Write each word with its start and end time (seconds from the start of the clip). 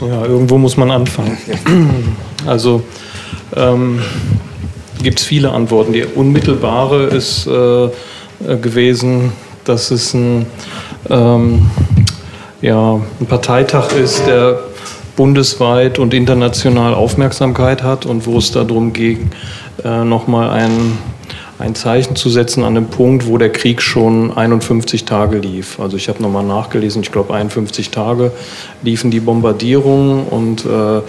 Ja, 0.00 0.24
irgendwo 0.24 0.58
muss 0.58 0.76
man 0.76 0.90
anfangen. 0.90 1.36
Also 2.46 2.82
ähm, 3.56 4.00
gibt 5.02 5.18
es 5.18 5.26
viele 5.26 5.50
Antworten. 5.50 5.92
Die 5.92 6.04
unmittelbare 6.04 7.04
ist 7.06 7.46
äh, 7.46 7.88
gewesen, 8.56 9.32
dass 9.64 9.90
es 9.90 10.14
ein, 10.14 10.46
ähm, 11.10 11.68
ja, 12.62 12.94
ein 12.94 13.26
Parteitag 13.26 13.92
ist, 13.92 14.24
der 14.26 14.60
bundesweit 15.16 15.98
und 15.98 16.14
international 16.14 16.94
Aufmerksamkeit 16.94 17.82
hat 17.82 18.06
und 18.06 18.24
wo 18.24 18.38
es 18.38 18.52
darum 18.52 18.92
ging, 18.92 19.30
äh, 19.84 20.04
nochmal 20.04 20.50
ein 20.50 20.96
ein 21.58 21.74
Zeichen 21.74 22.14
zu 22.14 22.30
setzen 22.30 22.62
an 22.62 22.76
dem 22.76 22.86
Punkt, 22.86 23.26
wo 23.26 23.36
der 23.36 23.50
Krieg 23.50 23.82
schon 23.82 24.36
51 24.36 25.04
Tage 25.04 25.38
lief. 25.38 25.80
Also 25.80 25.96
ich 25.96 26.08
habe 26.08 26.22
nochmal 26.22 26.44
nachgelesen, 26.44 27.02
ich 27.02 27.10
glaube 27.10 27.34
51 27.34 27.90
Tage 27.90 28.30
liefen 28.82 29.10
die 29.10 29.18
Bombardierungen 29.18 30.24
und 30.24 30.64
äh, 30.64 31.00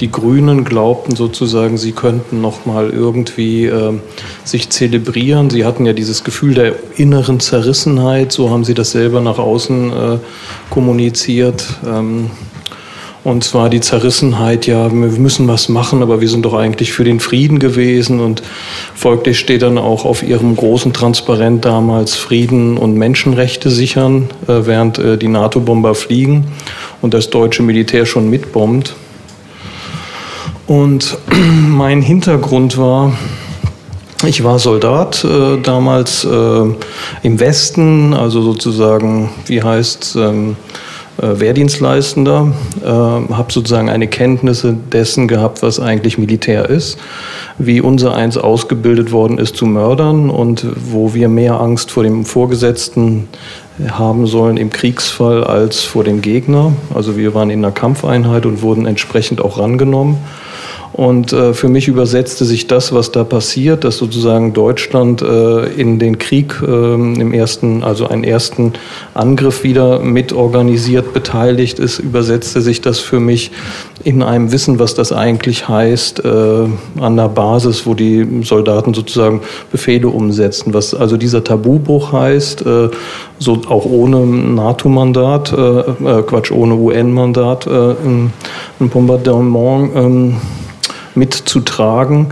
die 0.00 0.10
Grünen 0.10 0.64
glaubten 0.64 1.16
sozusagen, 1.16 1.78
sie 1.78 1.92
könnten 1.92 2.42
nochmal 2.42 2.90
irgendwie 2.90 3.64
äh, 3.64 3.94
sich 4.44 4.68
zelebrieren. 4.68 5.48
Sie 5.48 5.64
hatten 5.64 5.86
ja 5.86 5.94
dieses 5.94 6.22
Gefühl 6.22 6.54
der 6.54 6.74
inneren 6.96 7.40
Zerrissenheit, 7.40 8.30
so 8.30 8.50
haben 8.50 8.64
sie 8.64 8.74
das 8.74 8.90
selber 8.90 9.22
nach 9.22 9.38
außen 9.38 9.92
äh, 9.92 10.18
kommuniziert. 10.68 11.66
Ähm, 11.86 12.30
und 13.24 13.42
zwar 13.42 13.70
die 13.70 13.80
Zerrissenheit, 13.80 14.66
ja, 14.66 14.92
wir 14.92 15.08
müssen 15.08 15.48
was 15.48 15.70
machen, 15.70 16.02
aber 16.02 16.20
wir 16.20 16.28
sind 16.28 16.44
doch 16.44 16.52
eigentlich 16.52 16.92
für 16.92 17.04
den 17.04 17.20
Frieden 17.20 17.58
gewesen. 17.58 18.20
Und 18.20 18.42
folglich 18.94 19.38
steht 19.38 19.62
dann 19.62 19.78
auch 19.78 20.04
auf 20.04 20.22
ihrem 20.22 20.54
großen 20.54 20.92
Transparent 20.92 21.64
damals 21.64 22.16
Frieden 22.16 22.76
und 22.76 22.96
Menschenrechte 22.96 23.70
sichern, 23.70 24.28
äh, 24.46 24.66
während 24.66 24.98
äh, 24.98 25.16
die 25.16 25.28
NATO-Bomber 25.28 25.94
fliegen 25.94 26.48
und 27.00 27.14
das 27.14 27.30
deutsche 27.30 27.62
Militär 27.62 28.04
schon 28.04 28.28
mitbombt. 28.28 28.94
Und 30.66 31.16
mein 31.68 32.02
Hintergrund 32.02 32.76
war, 32.76 33.16
ich 34.26 34.44
war 34.44 34.58
Soldat 34.58 35.24
äh, 35.24 35.62
damals 35.62 36.24
äh, 36.24 36.62
im 37.22 37.40
Westen, 37.40 38.12
also 38.12 38.42
sozusagen, 38.42 39.30
wie 39.46 39.62
heißt 39.62 40.16
ähm, 40.18 40.50
äh, 40.50 40.84
Wehrdienstleistender, 41.40 42.52
äh, 42.82 42.86
habe 42.86 43.52
sozusagen 43.52 43.88
eine 43.88 44.06
Kenntnisse 44.06 44.76
dessen 44.92 45.28
gehabt, 45.28 45.62
was 45.62 45.80
eigentlich 45.80 46.18
Militär 46.18 46.68
ist, 46.68 46.98
wie 47.58 47.80
unser 47.80 48.14
eins 48.14 48.36
ausgebildet 48.36 49.12
worden 49.12 49.38
ist 49.38 49.56
zu 49.56 49.66
Mördern 49.66 50.30
und 50.30 50.66
wo 50.90 51.14
wir 51.14 51.28
mehr 51.28 51.60
Angst 51.60 51.90
vor 51.90 52.02
dem 52.02 52.24
Vorgesetzten 52.24 53.28
haben 53.88 54.26
sollen 54.26 54.56
im 54.56 54.70
Kriegsfall 54.70 55.42
als 55.42 55.82
vor 55.82 56.04
dem 56.04 56.22
Gegner. 56.22 56.72
Also 56.94 57.16
wir 57.16 57.34
waren 57.34 57.50
in 57.50 57.64
einer 57.64 57.72
Kampfeinheit 57.72 58.46
und 58.46 58.62
wurden 58.62 58.86
entsprechend 58.86 59.40
auch 59.40 59.58
rangenommen. 59.58 60.18
Und 60.94 61.32
äh, 61.32 61.54
für 61.54 61.68
mich 61.68 61.88
übersetzte 61.88 62.44
sich 62.44 62.68
das, 62.68 62.94
was 62.94 63.10
da 63.10 63.24
passiert, 63.24 63.82
dass 63.82 63.96
sozusagen 63.96 64.52
Deutschland 64.52 65.22
äh, 65.22 65.64
in 65.72 65.98
den 65.98 66.18
Krieg 66.18 66.62
äh, 66.64 66.94
im 66.94 67.34
ersten, 67.34 67.82
also 67.82 68.06
einen 68.06 68.22
ersten 68.22 68.74
Angriff 69.12 69.64
wieder 69.64 69.98
mitorganisiert, 69.98 71.12
beteiligt 71.12 71.80
ist, 71.80 71.98
übersetzte 71.98 72.60
sich 72.60 72.80
das 72.80 73.00
für 73.00 73.18
mich 73.18 73.50
in 74.04 74.22
einem 74.22 74.52
Wissen, 74.52 74.78
was 74.78 74.94
das 74.94 75.10
eigentlich 75.12 75.68
heißt, 75.68 76.24
äh, 76.24 76.68
an 77.00 77.16
der 77.16 77.28
Basis, 77.28 77.86
wo 77.86 77.94
die 77.94 78.44
Soldaten 78.44 78.94
sozusagen 78.94 79.40
Befehle 79.72 80.06
umsetzen. 80.06 80.74
Was 80.74 80.94
also 80.94 81.16
dieser 81.16 81.42
Tabubruch 81.42 82.12
heißt, 82.12 82.64
äh, 82.66 82.88
so 83.40 83.60
auch 83.68 83.84
ohne 83.84 84.24
NATO-Mandat, 84.24 85.52
äh, 85.54 86.22
Quatsch, 86.22 86.52
ohne 86.52 86.76
UN-Mandat, 86.76 87.66
ein 87.66 88.32
Bombardement. 88.78 90.34
Mitzutragen. 91.14 92.28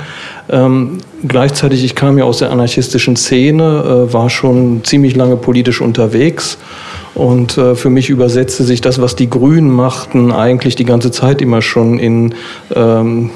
Ähm, 0.51 0.99
gleichzeitig, 1.27 1.85
ich 1.85 1.95
kam 1.95 2.19
ja 2.19 2.25
aus 2.25 2.39
der 2.39 2.51
anarchistischen 2.51 3.17
Szene, 3.17 4.09
äh, 4.09 4.13
war 4.13 4.31
schon 4.31 4.85
ziemlich 4.85 5.17
lange 5.17 5.37
politisch 5.37 5.81
unterwegs. 5.81 6.59
Und 7.15 7.59
äh, 7.59 7.75
für 7.75 7.91
mich 7.91 8.09
übersetzte 8.09 8.65
sich 8.65 8.81
das, 8.81 9.01
was 9.01 9.17
die 9.17 9.29
Grünen 9.29 9.71
machten, 9.71 10.33
eigentlich 10.33 10.77
die 10.77 10.85
ganze 10.85 11.11
Zeit 11.11 11.43
immer 11.43 11.61
schon 11.61 11.99
in 11.99 12.35
ähm, 12.75 13.31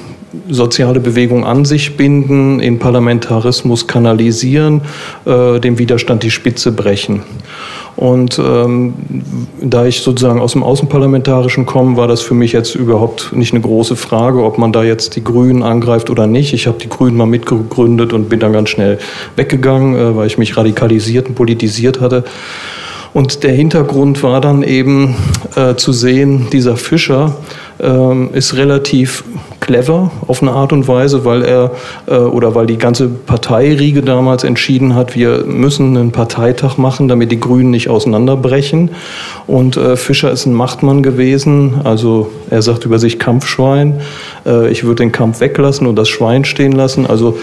soziale 0.49 0.99
Bewegung 0.99 1.45
an 1.45 1.65
sich 1.65 1.95
binden, 1.95 2.59
in 2.59 2.79
Parlamentarismus 2.79 3.87
kanalisieren, 3.87 4.81
äh, 5.25 5.59
dem 5.59 5.77
Widerstand 5.77 6.23
die 6.23 6.31
Spitze 6.31 6.71
brechen. 6.71 7.23
Und 7.97 8.37
ähm, 8.37 8.93
da 9.59 9.85
ich 9.85 10.01
sozusagen 10.01 10.39
aus 10.39 10.51
dem 10.51 10.61
Außenparlamentarischen 10.61 11.65
komme, 11.65 11.97
war 11.97 12.07
das 12.07 12.21
für 12.21 12.35
mich 12.35 12.51
jetzt 12.51 12.75
überhaupt 12.75 13.33
nicht 13.33 13.53
eine 13.53 13.61
große 13.61 13.95
Frage, 13.95 14.43
ob 14.43 14.59
man 14.59 14.71
da 14.71 14.83
jetzt 14.83 15.15
die 15.15 15.23
Grünen 15.23 15.63
angreift 15.63 16.11
oder 16.11 16.27
nicht. 16.27 16.53
Ich 16.53 16.67
habe 16.67 16.77
die 16.77 16.89
Grünen 16.89 17.17
mal 17.17 17.25
mitgegründet 17.25 18.13
und 18.13 18.29
bin 18.29 18.39
dann 18.39 18.53
ganz 18.53 18.69
schnell 18.69 18.99
weggegangen, 19.35 19.95
äh, 19.95 20.15
weil 20.15 20.27
ich 20.27 20.37
mich 20.37 20.55
radikalisiert 20.55 21.27
und 21.27 21.33
politisiert 21.33 21.99
hatte. 21.99 22.23
Und 23.13 23.41
der 23.41 23.53
Hintergrund 23.53 24.21
war 24.21 24.41
dann 24.41 24.61
eben 24.61 25.15
äh, 25.55 25.73
zu 25.73 25.91
sehen, 25.91 26.49
dieser 26.51 26.77
Fischer 26.77 27.35
ähm, 27.79 28.29
ist 28.33 28.55
relativ 28.55 29.23
clever 29.67 30.09
auf 30.25 30.41
eine 30.41 30.51
Art 30.51 30.73
und 30.73 30.87
Weise, 30.87 31.25
weil 31.25 31.43
er 31.43 31.71
äh, 32.07 32.15
oder 32.15 32.55
weil 32.55 32.65
die 32.65 32.77
ganze 32.77 33.07
Parteiriege 33.07 34.01
damals 34.01 34.43
entschieden 34.43 34.95
hat, 34.95 35.15
wir 35.15 35.43
müssen 35.45 35.95
einen 35.95 36.11
Parteitag 36.11 36.77
machen, 36.77 37.07
damit 37.07 37.31
die 37.31 37.39
Grünen 37.39 37.69
nicht 37.69 37.89
auseinanderbrechen. 37.89 38.91
Und 39.45 39.77
äh, 39.77 39.95
Fischer 39.95 40.31
ist 40.31 40.45
ein 40.45 40.53
Machtmann 40.53 41.03
gewesen, 41.03 41.81
also 41.83 42.31
er 42.49 42.61
sagt 42.61 42.85
über 42.85 42.97
sich 42.97 43.19
Kampfschwein. 43.19 44.01
Äh, 44.45 44.71
ich 44.71 44.83
würde 44.83 45.03
den 45.03 45.11
Kampf 45.11 45.41
weglassen 45.41 45.85
und 45.85 45.95
das 45.95 46.09
Schwein 46.09 46.45
stehen 46.45 46.71
lassen. 46.71 47.05
Also 47.05 47.37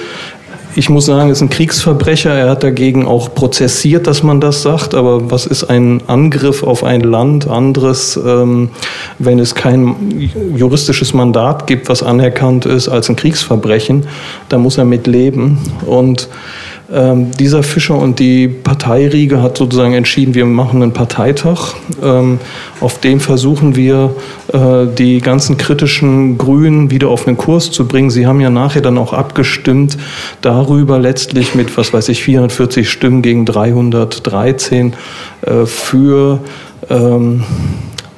ich 0.77 0.89
muss 0.89 1.07
sagen, 1.07 1.31
ist 1.31 1.41
ein 1.41 1.51
Kriegsverbrecher. 1.51 2.33
Er 2.33 2.51
hat 2.51 2.65
dagegen 2.65 3.07
auch 3.07 3.35
prozessiert, 3.35 4.07
dass 4.07 4.23
man 4.23 4.41
das 4.41 4.63
sagt. 4.63 4.95
Aber 4.95 5.31
was 5.31 5.47
ist 5.47 5.65
ein 5.65 6.03
Angriff 6.07 6.63
auf 6.63 6.83
ein 6.83 7.01
Land 7.01 7.49
anderes, 7.49 8.17
ähm, 8.17 8.71
wenn 9.19 9.39
es 9.39 9.55
kein 9.55 10.31
juristisches 10.55 11.15
Mandat 11.15 11.67
gibt, 11.67 11.89
was 11.89 12.03
anerkannt 12.03 12.67
ist 12.67 12.89
als 12.89 13.09
ein 13.09 13.17
Kriegsverbrechen? 13.17 14.07
Da 14.49 14.59
muss 14.59 14.79
er 14.79 14.85
mit 14.85 15.07
leben. 15.07 15.59
Und 15.87 16.29
ähm, 16.95 17.33
dieser 17.33 17.63
Fischer 17.63 17.99
und 17.99 18.21
die 18.21 18.47
Parteiriege 18.47 19.43
hat 19.43 19.59
sozusagen 19.59 19.95
entschieden, 19.95 20.35
wir 20.35 20.47
machen 20.47 20.83
einen 20.83 20.93
Parteitag. 20.93 21.75
Ähm, 22.03 22.39
auf 22.81 23.01
dem 23.01 23.19
versuchen 23.19 23.75
wir, 23.75 24.15
äh, 24.53 24.87
die 24.87 25.21
ganzen 25.21 25.59
kritischen 25.59 26.39
Grünen 26.39 26.91
wieder 26.91 27.09
auf 27.09 27.25
den 27.25 27.37
Kurs 27.37 27.73
zu 27.73 27.89
bringen. 27.89 28.11
Sie 28.11 28.27
haben 28.27 28.41
ja 28.41 28.51
nachher 28.51 28.81
dann 28.81 28.97
auch 28.97 29.13
abgestimmt 29.13 29.99
darüber 30.41 30.99
letztlich 30.99 31.55
mit, 31.55 31.77
was 31.77 31.93
weiß 31.93 32.09
ich, 32.11 32.23
440 32.23 32.89
Stimmen 32.89 33.23
gegen 33.23 33.45
313 33.45 34.95
äh, 35.43 35.67
für 35.67 36.39
ähm, 36.91 37.43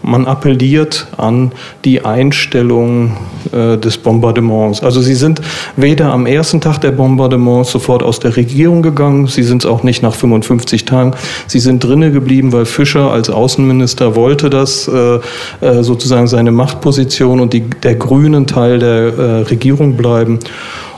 man 0.07 0.27
appelliert 0.27 1.09
an 1.17 1.51
die 1.85 2.05
Einstellung 2.05 3.17
äh, 3.53 3.77
des 3.77 3.99
Bombardements. 3.99 4.83
Also 4.83 5.01
sie 5.01 5.15
sind 5.15 5.41
weder 5.77 6.13
am 6.13 6.27
ersten 6.27 6.61
Tag 6.61 6.81
der 6.81 6.93
Bombardements 6.93 7.73
sofort 7.73 8.03
aus 8.03 8.21
der 8.21 8.37
Regierung 8.37 8.83
gegangen, 8.83 9.27
sie 9.27 9.43
sind 9.43 9.65
es 9.65 9.71
auch 9.71 9.83
nicht 9.83 10.03
nach 10.03 10.15
55 10.15 10.85
Tagen, 10.85 11.15
sie 11.49 11.59
sind 11.59 11.83
drinnen 11.83 12.13
geblieben, 12.13 12.53
weil 12.53 12.67
Fischer 12.67 13.11
als 13.11 13.29
Außenminister 13.31 14.15
wollte 14.15 14.49
das 14.49 14.89
äh, 14.89 15.19
äh, 15.61 15.83
sozusagen 15.83 16.29
seine 16.29 16.53
Machtposition 16.53 17.41
und 17.41 17.53
die, 17.53 17.63
der 17.63 17.97
grünen 17.97 18.47
Teil 18.47 18.79
der 18.79 19.19
äh, 19.19 19.23
Regierung 19.43 19.97
bleiben. 19.97 20.39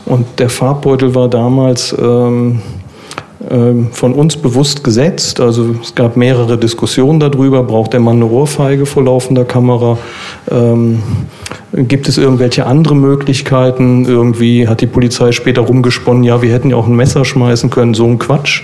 Und 0.04 0.26
der 0.38 0.50
Farbbeutel 0.50 1.14
war 1.14 1.28
damals 1.28 1.94
ähm, 1.98 2.60
von 3.92 4.12
uns 4.12 4.36
bewusst 4.36 4.84
gesetzt. 4.84 5.40
Also 5.40 5.74
es 5.82 5.94
gab 5.94 6.16
mehrere 6.16 6.58
Diskussionen 6.58 7.20
darüber, 7.20 7.62
braucht 7.62 7.92
der 7.92 8.00
Mann 8.00 8.16
eine 8.16 8.26
Ohrfeige 8.26 8.84
vor 8.84 9.04
laufender 9.04 9.44
Kamera? 9.44 9.98
Ähm, 10.50 11.02
Gibt 11.72 12.08
es 12.08 12.16
irgendwelche 12.16 12.64
andere 12.64 12.96
Möglichkeiten? 12.96 14.06
Irgendwie 14.06 14.66
hat 14.66 14.80
die 14.80 14.86
Polizei 14.86 15.32
später 15.32 15.60
rumgesponnen, 15.60 16.24
ja, 16.24 16.40
wir 16.40 16.50
hätten 16.50 16.70
ja 16.70 16.76
auch 16.76 16.86
ein 16.86 16.96
Messer 16.96 17.26
schmeißen 17.26 17.68
können, 17.68 17.92
so 17.92 18.06
ein 18.06 18.18
Quatsch. 18.18 18.62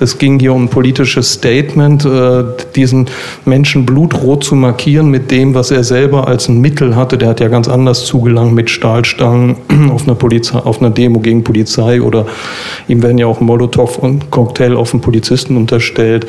Es 0.00 0.16
ging 0.16 0.38
hier 0.38 0.54
um 0.54 0.64
ein 0.64 0.68
politisches 0.68 1.34
Statement, 1.34 2.06
äh, 2.06 2.44
diesen 2.74 3.08
Menschen 3.44 3.84
blutrot 3.84 4.42
zu 4.42 4.54
markieren 4.54 5.10
mit 5.10 5.30
dem, 5.30 5.54
was 5.54 5.70
er 5.70 5.84
selber 5.84 6.28
als 6.28 6.48
ein 6.48 6.62
Mittel 6.62 6.96
hatte. 6.96 7.18
Der 7.18 7.28
hat 7.28 7.40
ja 7.40 7.48
ganz 7.48 7.68
anders 7.68 8.06
zugelangt 8.06 8.54
mit 8.54 8.70
Stahlstangen 8.70 9.56
auf 9.90 10.04
einer, 10.04 10.14
Polizei, 10.14 10.58
auf 10.58 10.80
einer 10.80 10.90
Demo 10.90 11.20
gegen 11.20 11.44
Polizei 11.44 12.00
oder 12.00 12.24
ihm 12.88 13.02
werden 13.02 13.18
ja 13.18 13.26
auch 13.26 13.40
Molotow 13.40 13.98
und 13.98 14.30
Cocktail 14.30 14.76
auf 14.76 14.94
einen 14.94 15.02
Polizisten 15.02 15.58
unterstellt. 15.58 16.26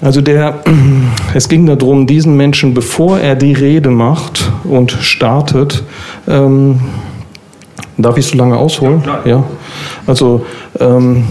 Also 0.00 0.20
der, 0.20 0.62
es 1.34 1.48
ging 1.48 1.66
darum, 1.66 2.06
diesen 2.06 2.36
Menschen, 2.36 2.74
bevor 2.74 3.18
er 3.18 3.36
die 3.36 3.52
Rede 3.52 3.90
macht 3.90 4.50
und 4.64 4.92
startet, 4.92 5.84
ähm, 6.28 6.80
darf 7.96 8.16
ich 8.16 8.26
so 8.26 8.36
lange 8.36 8.56
ausholen? 8.56 9.02
Ja. 9.06 9.20
ja? 9.24 9.44
Also 10.06 10.44
ähm, 10.80 11.24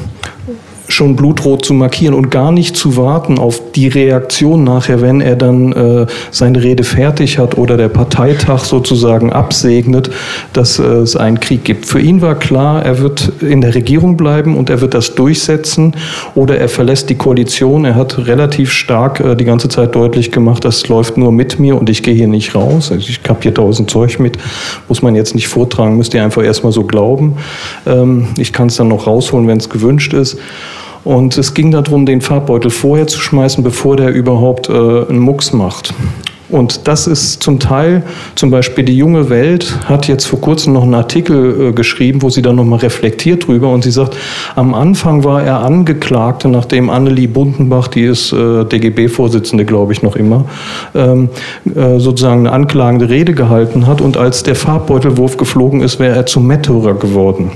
schon 0.93 1.15
blutrot 1.15 1.65
zu 1.65 1.73
markieren 1.73 2.13
und 2.13 2.29
gar 2.29 2.51
nicht 2.51 2.77
zu 2.77 2.95
warten 2.97 3.39
auf 3.39 3.61
die 3.75 3.87
Reaktion 3.87 4.63
nachher, 4.63 5.01
wenn 5.01 5.21
er 5.21 5.35
dann 5.35 5.73
äh, 5.73 6.05
seine 6.31 6.63
Rede 6.63 6.83
fertig 6.83 7.37
hat 7.37 7.57
oder 7.57 7.77
der 7.77 7.89
Parteitag 7.89 8.63
sozusagen 8.63 9.33
absegnet, 9.33 10.09
dass 10.53 10.79
äh, 10.79 10.83
es 10.83 11.15
einen 11.15 11.39
Krieg 11.39 11.63
gibt. 11.63 11.85
Für 11.85 11.99
ihn 11.99 12.21
war 12.21 12.35
klar, 12.35 12.83
er 12.83 12.99
wird 12.99 13.31
in 13.41 13.61
der 13.61 13.75
Regierung 13.75 14.17
bleiben 14.17 14.55
und 14.55 14.69
er 14.69 14.81
wird 14.81 14.93
das 14.93 15.15
durchsetzen 15.15 15.95
oder 16.35 16.57
er 16.57 16.69
verlässt 16.69 17.09
die 17.09 17.15
Koalition. 17.15 17.85
Er 17.85 17.95
hat 17.95 18.27
relativ 18.27 18.71
stark 18.71 19.19
äh, 19.19 19.35
die 19.35 19.45
ganze 19.45 19.69
Zeit 19.69 19.95
deutlich 19.95 20.31
gemacht, 20.31 20.63
das 20.65 20.87
läuft 20.87 21.17
nur 21.17 21.31
mit 21.31 21.59
mir 21.59 21.77
und 21.77 21.89
ich 21.89 22.03
gehe 22.03 22.13
hier 22.13 22.27
nicht 22.27 22.55
raus. 22.55 22.91
Also 22.91 23.09
ich 23.09 23.19
habe 23.27 23.39
hier 23.41 23.53
tausend 23.53 23.89
Zeug 23.89 24.19
mit, 24.19 24.37
muss 24.87 25.01
man 25.01 25.15
jetzt 25.15 25.35
nicht 25.35 25.47
vortragen, 25.47 25.97
müsst 25.97 26.13
ihr 26.13 26.23
einfach 26.23 26.43
erstmal 26.43 26.71
so 26.71 26.83
glauben. 26.83 27.37
Ähm, 27.85 28.27
ich 28.37 28.53
kann 28.53 28.67
es 28.67 28.75
dann 28.75 28.87
noch 28.87 29.07
rausholen, 29.07 29.47
wenn 29.47 29.57
es 29.57 29.69
gewünscht 29.69 30.13
ist. 30.13 30.37
Und 31.03 31.38
es 31.38 31.53
ging 31.53 31.71
darum, 31.71 32.05
den 32.05 32.21
Farbbeutel 32.21 32.71
vorher 32.71 33.07
zu 33.07 33.19
schmeißen, 33.19 33.63
bevor 33.63 33.97
der 33.97 34.09
überhaupt 34.09 34.69
äh, 34.69 34.73
einen 34.73 35.19
Mucks 35.19 35.51
macht. 35.51 35.94
Und 36.49 36.87
das 36.87 37.07
ist 37.07 37.41
zum 37.41 37.59
Teil, 37.59 38.03
zum 38.35 38.51
Beispiel 38.51 38.83
die 38.83 38.97
junge 38.97 39.29
Welt 39.29 39.73
hat 39.85 40.07
jetzt 40.07 40.25
vor 40.25 40.41
kurzem 40.41 40.73
noch 40.73 40.83
einen 40.83 40.93
Artikel 40.93 41.69
äh, 41.69 41.71
geschrieben, 41.71 42.21
wo 42.21 42.29
sie 42.29 42.41
dann 42.41 42.57
nochmal 42.57 42.79
reflektiert 42.79 43.47
drüber 43.47 43.69
und 43.69 43.83
sie 43.83 43.91
sagt, 43.91 44.17
am 44.55 44.73
Anfang 44.73 45.23
war 45.23 45.41
er 45.41 45.59
Angeklagte, 45.61 46.49
nachdem 46.49 46.89
Annelie 46.89 47.27
Bundenbach, 47.27 47.87
die 47.87 48.03
ist 48.03 48.33
äh, 48.33 48.65
DGB-Vorsitzende, 48.65 49.65
glaube 49.65 49.93
ich, 49.93 50.03
noch 50.03 50.15
immer, 50.15 50.45
ähm, 50.93 51.29
äh, 51.75 51.99
sozusagen 51.99 52.41
eine 52.41 52.51
anklagende 52.51 53.09
Rede 53.09 53.33
gehalten 53.33 53.87
hat 53.87 54.01
und 54.01 54.17
als 54.17 54.43
der 54.43 54.55
Farbbeutelwurf 54.55 55.37
geflogen 55.37 55.81
ist, 55.81 55.99
wäre 55.99 56.15
er 56.15 56.25
zum 56.25 56.45
Märtyrer 56.45 56.93
geworden. 56.95 57.51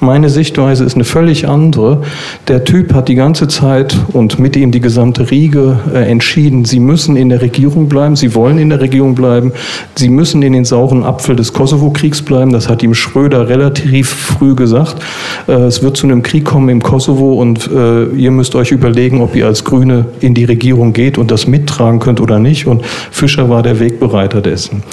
Meine 0.00 0.30
Sichtweise 0.30 0.84
ist 0.84 0.94
eine 0.94 1.04
völlig 1.04 1.48
andere. 1.48 2.02
Der 2.46 2.64
Typ 2.64 2.94
hat 2.94 3.08
die 3.08 3.14
ganze 3.14 3.48
Zeit 3.48 3.96
und 4.12 4.38
mit 4.38 4.56
ihm 4.56 4.70
die 4.70 4.80
gesamte 4.80 5.30
Riege 5.30 5.78
äh, 5.92 6.08
entschieden, 6.08 6.64
sie 6.64 6.80
müssen 6.80 7.16
in 7.16 7.28
der 7.28 7.42
Regierung 7.42 7.88
bleiben, 7.88 8.16
sie 8.16 8.34
wollen 8.38 8.58
in 8.58 8.70
der 8.70 8.80
Regierung 8.80 9.16
bleiben. 9.16 9.52
Sie 9.96 10.08
müssen 10.08 10.42
in 10.42 10.52
den 10.52 10.64
sauren 10.64 11.02
Apfel 11.02 11.34
des 11.34 11.52
Kosovo-Kriegs 11.52 12.22
bleiben. 12.22 12.52
Das 12.52 12.68
hat 12.68 12.84
ihm 12.84 12.94
Schröder 12.94 13.48
relativ 13.48 14.08
früh 14.08 14.54
gesagt. 14.54 14.96
Äh, 15.48 15.52
es 15.64 15.82
wird 15.82 15.96
zu 15.96 16.06
einem 16.06 16.22
Krieg 16.22 16.44
kommen 16.44 16.68
im 16.68 16.80
Kosovo 16.80 17.32
und 17.34 17.68
äh, 17.70 18.04
ihr 18.10 18.30
müsst 18.30 18.54
euch 18.54 18.70
überlegen, 18.70 19.20
ob 19.20 19.34
ihr 19.34 19.46
als 19.46 19.64
Grüne 19.64 20.06
in 20.20 20.34
die 20.34 20.44
Regierung 20.44 20.92
geht 20.92 21.18
und 21.18 21.32
das 21.32 21.48
mittragen 21.48 21.98
könnt 21.98 22.20
oder 22.20 22.38
nicht. 22.38 22.66
Und 22.66 22.84
Fischer 23.10 23.50
war 23.50 23.62
der 23.62 23.80
Wegbereiter 23.80 24.40
dessen. 24.40 24.84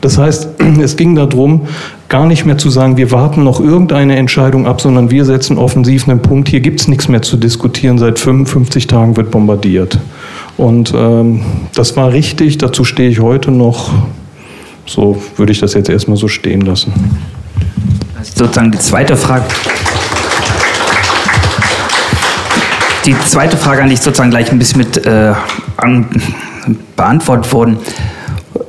Das 0.00 0.16
heißt, 0.16 0.48
es 0.80 0.96
ging 0.96 1.16
darum, 1.16 1.62
gar 2.08 2.26
nicht 2.26 2.46
mehr 2.46 2.58
zu 2.58 2.70
sagen, 2.70 2.96
wir 2.96 3.10
warten 3.10 3.42
noch 3.42 3.58
irgendeine 3.58 4.14
Entscheidung 4.16 4.66
ab, 4.68 4.80
sondern 4.80 5.10
wir 5.10 5.24
setzen 5.24 5.58
offensiv 5.58 6.08
einen 6.08 6.20
Punkt, 6.20 6.48
hier 6.48 6.60
gibt 6.60 6.80
es 6.80 6.86
nichts 6.86 7.08
mehr 7.08 7.22
zu 7.22 7.36
diskutieren, 7.36 7.98
seit 7.98 8.20
55 8.20 8.86
Tagen 8.86 9.16
wird 9.16 9.32
bombardiert. 9.32 9.98
Und 10.56 10.92
ähm, 10.94 11.42
das 11.74 11.96
war 11.96 12.12
richtig, 12.12 12.58
dazu 12.58 12.84
stehe 12.84 13.10
ich 13.10 13.20
heute 13.20 13.50
noch. 13.50 13.92
So 14.86 15.20
würde 15.36 15.52
ich 15.52 15.60
das 15.60 15.74
jetzt 15.74 15.88
erstmal 15.88 16.16
so 16.16 16.28
stehen 16.28 16.60
lassen. 16.60 16.92
Also 18.16 18.32
sozusagen 18.36 18.70
die 18.70 18.78
zweite 18.78 19.16
Frage. 19.16 19.44
Die 23.04 23.18
zweite 23.26 23.56
Frage 23.56 23.82
an 23.82 23.88
dich 23.88 24.00
sozusagen 24.00 24.30
gleich 24.30 24.50
ein 24.50 24.58
bisschen 24.58 24.78
mit 24.78 25.04
äh, 25.04 25.34
an, 25.76 26.08
beantwortet 26.96 27.52
worden. 27.52 27.78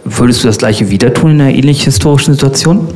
Würdest 0.03 0.43
du 0.43 0.47
das 0.47 0.57
gleiche 0.57 0.89
wieder 0.89 1.13
tun 1.13 1.31
in 1.31 1.41
einer 1.41 1.53
ähnlichen 1.53 1.85
historischen 1.85 2.33
Situation? 2.33 2.87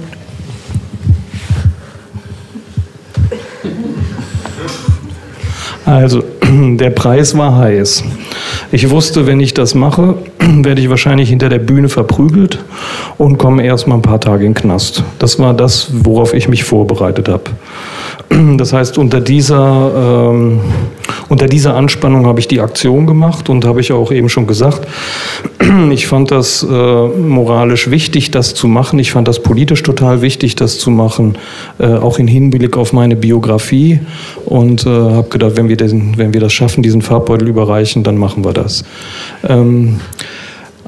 Also, 5.85 6.23
der 6.43 6.89
Preis 6.91 7.35
war 7.37 7.57
heiß. 7.57 8.03
Ich 8.71 8.89
wusste, 8.89 9.27
wenn 9.27 9.39
ich 9.39 9.53
das 9.53 9.75
mache, 9.75 10.15
werde 10.39 10.81
ich 10.81 10.89
wahrscheinlich 10.89 11.29
hinter 11.29 11.49
der 11.49 11.59
Bühne 11.59 11.89
verprügelt 11.89 12.59
und 13.17 13.37
komme 13.37 13.63
erst 13.63 13.87
mal 13.87 13.95
ein 13.95 14.01
paar 14.01 14.19
Tage 14.19 14.45
in 14.45 14.53
den 14.53 14.61
Knast. 14.61 15.03
Das 15.19 15.39
war 15.39 15.53
das, 15.53 15.89
worauf 15.91 16.33
ich 16.33 16.47
mich 16.47 16.63
vorbereitet 16.63 17.29
habe. 17.29 17.43
Das 18.57 18.73
heißt, 18.73 18.97
unter 18.97 19.21
dieser, 19.21 20.31
ähm, 20.31 20.59
unter 21.29 21.45
dieser 21.47 21.75
Anspannung 21.75 22.25
habe 22.25 22.39
ich 22.39 22.47
die 22.47 22.59
Aktion 22.59 23.05
gemacht 23.05 23.49
und 23.49 23.63
habe 23.63 23.81
ich 23.81 23.91
auch 23.91 24.11
eben 24.11 24.29
schon 24.29 24.47
gesagt, 24.47 24.87
ich 25.91 26.07
fand 26.07 26.31
das 26.31 26.63
äh, 26.63 27.07
moralisch 27.07 27.91
wichtig, 27.91 28.31
das 28.31 28.55
zu 28.55 28.67
machen. 28.67 28.97
Ich 28.99 29.11
fand 29.11 29.27
das 29.27 29.41
politisch 29.41 29.83
total 29.83 30.21
wichtig, 30.21 30.55
das 30.55 30.79
zu 30.79 30.89
machen, 30.89 31.37
äh, 31.77 31.85
auch 31.85 32.17
im 32.17 32.27
Hinblick 32.27 32.77
auf 32.77 32.93
meine 32.93 33.15
Biografie 33.15 33.99
und 34.45 34.85
äh, 34.85 34.89
habe 34.89 35.29
gedacht, 35.29 35.55
wenn 35.55 35.69
wir, 35.69 35.77
den, 35.77 36.17
wenn 36.17 36.33
wir 36.33 36.41
das 36.41 36.51
schaffen, 36.51 36.81
diesen 36.81 37.03
Farbbeutel 37.03 37.47
überreichen, 37.47 38.03
dann 38.03 38.17
machen 38.17 38.43
wir 38.43 38.53
das. 38.53 38.83
Ähm, 39.47 39.99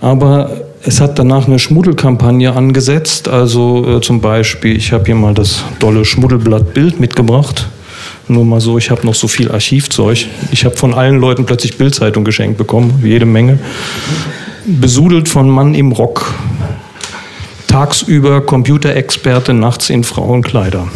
aber 0.01 0.49
es 0.83 0.99
hat 0.99 1.19
danach 1.19 1.47
eine 1.47 1.59
Schmuddelkampagne 1.59 2.51
angesetzt. 2.53 3.27
Also 3.27 3.97
äh, 3.97 4.01
zum 4.01 4.21
Beispiel, 4.21 4.75
ich 4.75 4.91
habe 4.91 5.05
hier 5.05 5.15
mal 5.15 5.35
das 5.35 5.63
dolle 5.79 6.03
Schmuddelblatt 6.03 6.73
Bild 6.73 6.99
mitgebracht. 6.99 7.69
Nur 8.31 8.45
mal 8.45 8.61
so, 8.61 8.77
ich 8.77 8.89
habe 8.89 9.05
noch 9.05 9.13
so 9.13 9.27
viel 9.27 9.51
Archivzeug. 9.51 10.25
Ich 10.51 10.63
habe 10.63 10.77
von 10.77 10.93
allen 10.93 11.19
Leuten 11.19 11.45
plötzlich 11.45 11.77
Bildzeitung 11.77 12.23
geschenkt 12.23 12.57
bekommen, 12.57 13.01
jede 13.03 13.25
Menge. 13.25 13.59
Besudelt 14.65 15.27
von 15.27 15.49
Mann 15.49 15.75
im 15.75 15.91
Rock. 15.91 16.33
Tagsüber 17.67 18.39
Computerexperte, 18.39 19.53
nachts 19.53 19.89
in 19.89 20.05
Frauenkleider. 20.05 20.87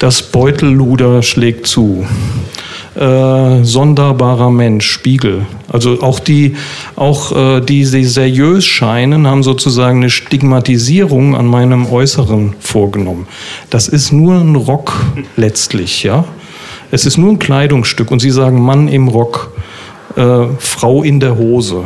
Das 0.00 0.22
Beutelluder 0.22 1.22
schlägt 1.22 1.68
zu 1.68 2.04
äh, 2.96 3.62
sonderbarer 3.62 4.50
Mensch, 4.50 4.90
Spiegel. 4.90 5.46
Also 5.68 6.02
auch 6.02 6.18
die, 6.18 6.56
auch 6.96 7.30
äh, 7.30 7.60
die, 7.60 7.88
die 7.88 8.04
seriös 8.04 8.66
scheinen, 8.66 9.28
haben 9.28 9.44
sozusagen 9.44 9.98
eine 9.98 10.10
Stigmatisierung 10.10 11.36
an 11.36 11.46
meinem 11.46 11.86
Äußeren 11.86 12.56
vorgenommen. 12.58 13.28
Das 13.70 13.86
ist 13.86 14.10
nur 14.10 14.34
ein 14.34 14.56
Rock 14.56 14.94
letztlich, 15.36 16.02
ja. 16.02 16.24
Es 16.90 17.04
ist 17.04 17.16
nur 17.18 17.30
ein 17.30 17.38
Kleidungsstück 17.38 18.10
und 18.10 18.20
sie 18.20 18.30
sagen 18.30 18.60
Mann 18.60 18.88
im 18.88 19.08
Rock, 19.08 19.52
äh, 20.16 20.46
Frau 20.58 21.02
in 21.02 21.20
der 21.20 21.36
Hose. 21.36 21.84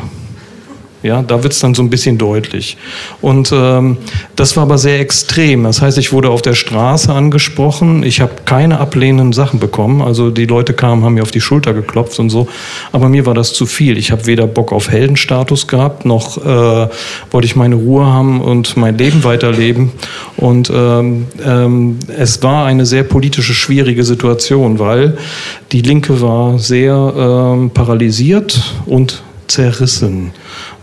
Ja, 1.02 1.22
da 1.22 1.42
wird 1.42 1.54
es 1.54 1.60
dann 1.60 1.74
so 1.74 1.82
ein 1.82 1.88
bisschen 1.88 2.18
deutlich. 2.18 2.76
Und 3.22 3.50
ähm, 3.54 3.96
das 4.36 4.56
war 4.56 4.64
aber 4.64 4.76
sehr 4.76 5.00
extrem. 5.00 5.64
Das 5.64 5.80
heißt, 5.80 5.96
ich 5.96 6.12
wurde 6.12 6.28
auf 6.28 6.42
der 6.42 6.54
Straße 6.54 7.10
angesprochen. 7.10 8.02
Ich 8.02 8.20
habe 8.20 8.32
keine 8.44 8.80
ablehnenden 8.80 9.32
Sachen 9.32 9.60
bekommen. 9.60 10.02
Also 10.02 10.30
die 10.30 10.44
Leute 10.44 10.74
kamen, 10.74 11.02
haben 11.02 11.14
mir 11.14 11.22
auf 11.22 11.30
die 11.30 11.40
Schulter 11.40 11.72
geklopft 11.72 12.18
und 12.18 12.28
so. 12.28 12.48
Aber 12.92 13.08
mir 13.08 13.24
war 13.24 13.32
das 13.32 13.54
zu 13.54 13.64
viel. 13.64 13.96
Ich 13.96 14.12
habe 14.12 14.26
weder 14.26 14.46
Bock 14.46 14.72
auf 14.72 14.90
Heldenstatus 14.90 15.66
gehabt, 15.66 16.04
noch 16.04 16.36
äh, 16.36 16.88
wollte 17.30 17.46
ich 17.46 17.56
meine 17.56 17.76
Ruhe 17.76 18.04
haben 18.04 18.42
und 18.42 18.76
mein 18.76 18.98
Leben 18.98 19.24
weiterleben. 19.24 19.92
Und 20.36 20.70
ähm, 20.74 21.26
ähm, 21.42 21.98
es 22.14 22.42
war 22.42 22.66
eine 22.66 22.84
sehr 22.84 23.04
politische, 23.04 23.54
schwierige 23.54 24.04
Situation, 24.04 24.78
weil 24.78 25.16
die 25.72 25.80
Linke 25.80 26.20
war 26.20 26.58
sehr 26.58 27.14
ähm, 27.16 27.70
paralysiert 27.70 28.60
und 28.84 29.22
zerrissen 29.50 30.32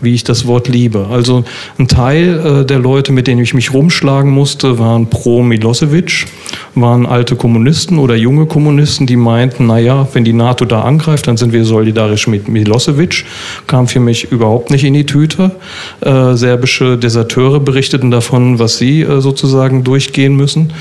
wie 0.00 0.14
ich 0.14 0.24
das 0.24 0.46
Wort 0.46 0.68
liebe. 0.68 1.08
Also 1.10 1.44
ein 1.78 1.88
Teil 1.88 2.60
äh, 2.60 2.64
der 2.64 2.78
Leute, 2.78 3.12
mit 3.12 3.26
denen 3.26 3.42
ich 3.42 3.54
mich 3.54 3.72
rumschlagen 3.72 4.30
musste, 4.30 4.78
waren 4.78 5.08
pro 5.08 5.42
Milosevic, 5.42 6.26
waren 6.74 7.06
alte 7.06 7.36
Kommunisten 7.36 7.98
oder 7.98 8.14
junge 8.14 8.46
Kommunisten, 8.46 9.06
die 9.06 9.16
meinten, 9.16 9.66
naja, 9.66 10.06
wenn 10.12 10.24
die 10.24 10.32
NATO 10.32 10.64
da 10.64 10.82
angreift, 10.82 11.26
dann 11.26 11.36
sind 11.36 11.52
wir 11.52 11.64
solidarisch 11.64 12.28
mit 12.28 12.48
Milosevic. 12.48 13.24
Kam 13.66 13.88
für 13.88 14.00
mich 14.00 14.30
überhaupt 14.30 14.70
nicht 14.70 14.84
in 14.84 14.94
die 14.94 15.06
Tüte. 15.06 15.52
Äh, 16.00 16.34
serbische 16.34 16.96
Deserteure 16.96 17.60
berichteten 17.60 18.10
davon, 18.10 18.58
was 18.58 18.78
sie 18.78 19.02
äh, 19.02 19.20
sozusagen 19.20 19.84
durchgehen 19.84 20.36
müssen. 20.36 20.72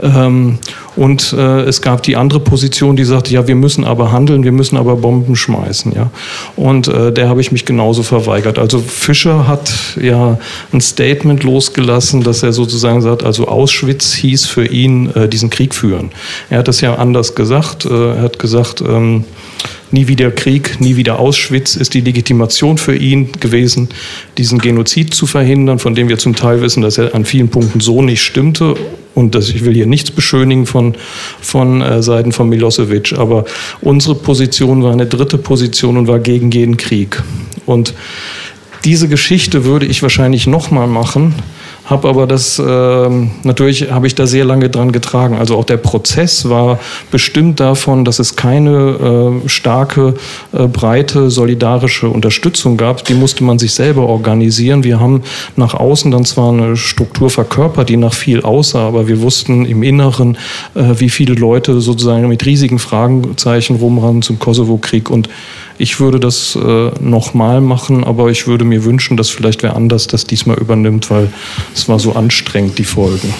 Ähm, 0.00 0.58
und 0.96 1.32
äh, 1.32 1.62
es 1.62 1.82
gab 1.82 2.02
die 2.02 2.16
andere 2.16 2.40
Position, 2.40 2.96
die 2.96 3.04
sagte, 3.04 3.32
ja, 3.32 3.46
wir 3.46 3.54
müssen 3.54 3.84
aber 3.84 4.12
handeln, 4.12 4.44
wir 4.44 4.52
müssen 4.52 4.76
aber 4.76 4.96
Bomben 4.96 5.36
schmeißen. 5.36 5.92
Ja? 5.92 6.10
Und 6.56 6.88
äh, 6.88 7.12
der 7.12 7.28
habe 7.30 7.40
ich 7.40 7.52
mich 7.52 7.64
genauso 7.64 8.02
verweigert. 8.02 8.58
Also 8.58 8.78
Fischer 8.80 9.48
hat 9.48 9.72
ja 10.00 10.38
ein 10.72 10.80
Statement 10.82 11.42
losgelassen, 11.42 12.22
dass 12.22 12.42
er 12.42 12.52
sozusagen 12.52 13.00
sagt, 13.00 13.22
also 13.22 13.48
Auschwitz 13.48 14.12
hieß 14.12 14.46
für 14.46 14.66
ihn 14.66 15.10
äh, 15.14 15.28
diesen 15.28 15.48
Krieg 15.48 15.74
führen. 15.74 16.10
Er 16.50 16.58
hat 16.58 16.68
das 16.68 16.82
ja 16.82 16.96
anders 16.96 17.34
gesagt. 17.34 17.86
Äh, 17.86 18.16
er 18.16 18.22
hat 18.22 18.38
gesagt, 18.38 18.82
ähm, 18.82 19.24
nie 19.92 20.08
wieder 20.08 20.30
Krieg, 20.30 20.80
nie 20.80 20.96
wieder 20.96 21.18
Auschwitz 21.18 21.76
ist 21.76 21.94
die 21.94 22.00
Legitimation 22.00 22.78
für 22.78 22.94
ihn 22.94 23.32
gewesen, 23.40 23.88
diesen 24.38 24.58
Genozid 24.58 25.14
zu 25.14 25.26
verhindern, 25.26 25.78
von 25.78 25.94
dem 25.94 26.08
wir 26.08 26.18
zum 26.18 26.34
Teil 26.34 26.62
wissen, 26.62 26.82
dass 26.82 26.98
er 26.98 27.14
an 27.14 27.24
vielen 27.24 27.48
Punkten 27.48 27.80
so 27.80 28.02
nicht 28.02 28.22
stimmte. 28.22 28.76
Und 29.14 29.34
das, 29.34 29.48
ich 29.48 29.64
will 29.64 29.74
hier 29.74 29.86
nichts 29.86 30.10
beschönigen 30.10 30.66
von, 30.66 30.94
von 31.40 31.82
äh, 31.82 32.02
Seiten 32.02 32.32
von 32.32 32.48
Milosevic, 32.48 33.14
aber 33.18 33.44
unsere 33.80 34.14
Position 34.14 34.82
war 34.82 34.92
eine 34.92 35.06
dritte 35.06 35.36
Position 35.36 35.96
und 35.96 36.06
war 36.06 36.20
gegen 36.20 36.50
jeden 36.50 36.76
Krieg. 36.76 37.22
Und 37.66 37.94
diese 38.84 39.08
Geschichte 39.08 39.64
würde 39.64 39.86
ich 39.86 40.02
wahrscheinlich 40.02 40.46
nochmal 40.46 40.86
machen, 40.86 41.34
habe 41.90 42.08
aber 42.08 42.26
das, 42.26 42.58
äh, 42.58 43.08
natürlich 43.42 43.90
habe 43.90 44.06
ich 44.06 44.14
da 44.14 44.26
sehr 44.26 44.44
lange 44.44 44.70
dran 44.70 44.92
getragen. 44.92 45.36
Also 45.36 45.56
auch 45.56 45.64
der 45.64 45.76
Prozess 45.76 46.48
war 46.48 46.78
bestimmt 47.10 47.58
davon, 47.58 48.04
dass 48.04 48.20
es 48.20 48.36
keine 48.36 49.40
äh, 49.44 49.48
starke, 49.48 50.14
äh, 50.52 50.68
breite, 50.68 51.30
solidarische 51.30 52.08
Unterstützung 52.08 52.76
gab. 52.76 53.04
Die 53.04 53.14
musste 53.14 53.42
man 53.42 53.58
sich 53.58 53.72
selber 53.72 54.06
organisieren. 54.06 54.84
Wir 54.84 55.00
haben 55.00 55.22
nach 55.56 55.74
außen 55.74 56.12
dann 56.12 56.24
zwar 56.24 56.52
eine 56.52 56.76
Struktur 56.76 57.28
verkörpert, 57.28 57.88
die 57.88 57.96
nach 57.96 58.14
viel 58.14 58.42
aussah, 58.42 58.86
aber 58.86 59.08
wir 59.08 59.20
wussten 59.20 59.66
im 59.66 59.82
Inneren, 59.82 60.36
äh, 60.74 60.94
wie 61.00 61.10
viele 61.10 61.34
Leute 61.34 61.80
sozusagen 61.80 62.28
mit 62.28 62.46
riesigen 62.46 62.78
Fragezeichen 62.78 63.76
rumrennen 63.76 64.22
zum 64.22 64.38
Kosovo-Krieg 64.38 65.10
und 65.10 65.28
ich 65.80 65.98
würde 65.98 66.20
das 66.20 66.56
äh, 66.56 66.90
nochmal 67.00 67.62
machen, 67.62 68.04
aber 68.04 68.30
ich 68.30 68.46
würde 68.46 68.66
mir 68.66 68.84
wünschen, 68.84 69.16
dass 69.16 69.30
vielleicht 69.30 69.62
wer 69.62 69.76
anders 69.76 70.06
das 70.06 70.24
diesmal 70.24 70.58
übernimmt, 70.58 71.10
weil 71.10 71.32
es 71.80 71.88
war 71.88 71.98
so 71.98 72.12
anstrengend, 72.12 72.78
die 72.78 72.84
Folgen. 72.84 73.32